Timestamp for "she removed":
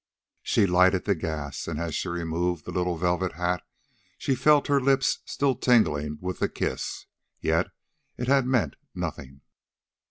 1.93-2.65